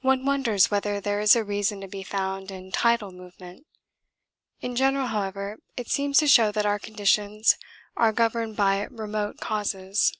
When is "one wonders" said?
0.00-0.70